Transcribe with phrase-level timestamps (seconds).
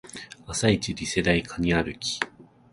[0.47, 2.19] 朝イチリセ台カニ歩き